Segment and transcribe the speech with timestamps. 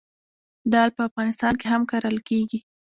[0.71, 2.59] دال په افغانستان کې هم کرل کیږي.